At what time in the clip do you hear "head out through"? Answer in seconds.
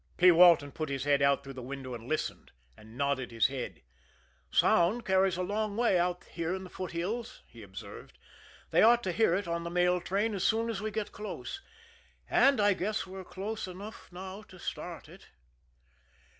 1.03-1.53